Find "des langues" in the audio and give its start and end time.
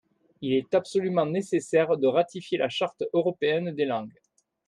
3.71-4.17